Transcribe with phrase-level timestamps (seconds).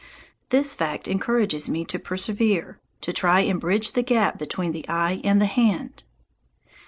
[0.49, 5.21] This fact encourages me to persevere, to try and bridge the gap between the eye
[5.23, 6.05] and the hand.